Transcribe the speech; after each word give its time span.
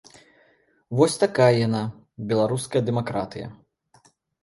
Вось 0.99 1.19
такая 1.25 1.51
яна, 1.67 1.83
беларуская 2.35 2.85
дэмакратыя. 2.91 3.47